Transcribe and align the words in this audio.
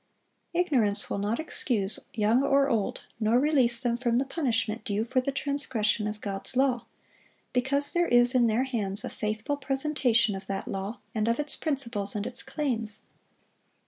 Ignorance 0.55 1.11
will 1.11 1.19
not 1.19 1.39
excuse 1.39 1.99
young 2.15 2.41
or 2.41 2.67
old, 2.67 3.01
nor 3.19 3.37
release 3.39 3.79
them 3.79 3.97
from 3.97 4.17
the 4.17 4.25
punishment 4.25 4.83
due 4.83 5.05
for 5.05 5.21
the 5.21 5.31
transgression 5.31 6.07
of 6.07 6.21
God's 6.21 6.57
law; 6.57 6.87
because 7.53 7.93
there 7.93 8.07
is 8.07 8.33
in 8.33 8.47
their 8.47 8.63
hands 8.63 9.05
a 9.05 9.11
faithful 9.11 9.57
presentation 9.57 10.33
of 10.33 10.47
that 10.47 10.67
law 10.67 10.97
and 11.13 11.27
of 11.27 11.37
its 11.39 11.55
principles 11.55 12.15
and 12.15 12.25
its 12.25 12.41
claims. 12.41 13.03